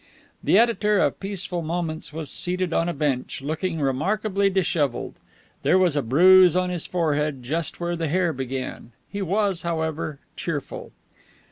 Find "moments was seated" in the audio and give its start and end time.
1.61-2.73